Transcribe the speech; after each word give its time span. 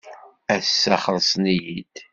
Ass-a 0.55 0.95
xellsen-iyi-d. 1.03 1.93